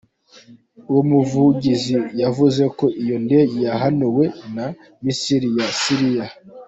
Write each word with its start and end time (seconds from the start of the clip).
Uwo 0.89 1.01
muvugizi 1.09 1.97
yavuze 2.21 2.63
ko 2.77 2.85
iyo 3.03 3.17
ndege 3.25 3.57
yahanuwe 3.67 4.25
na 4.55 4.67
"missile" 5.03 5.47
ya 5.59 5.67
Siriya. 5.79 6.25